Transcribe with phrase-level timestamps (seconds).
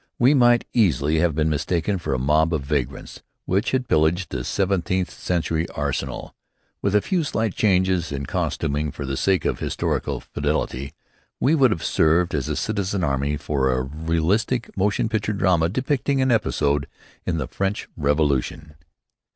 [0.17, 4.43] We might easily have been mistaken for a mob of vagrants which had pillaged a
[4.43, 6.33] seventeenth century arsenal.
[6.81, 10.95] With a few slight changes in costuming for the sake of historical fidelity,
[11.39, 16.19] we would have served as a citizen army for a realistic motion picture drama depicting
[16.19, 16.87] an episode
[17.27, 18.73] in the French Revolution.